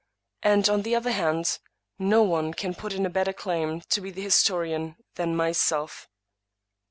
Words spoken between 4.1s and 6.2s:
historian than myself.